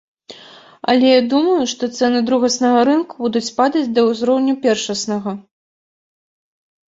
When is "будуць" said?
3.25-3.53